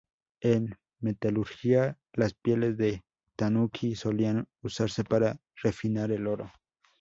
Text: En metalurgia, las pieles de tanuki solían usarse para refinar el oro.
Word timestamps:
En 0.41 0.79
metalurgia, 0.99 1.99
las 2.13 2.33
pieles 2.33 2.75
de 2.75 3.03
tanuki 3.35 3.93
solían 3.93 4.47
usarse 4.63 5.03
para 5.03 5.37
refinar 5.61 6.09
el 6.11 6.25
oro. 6.25 6.51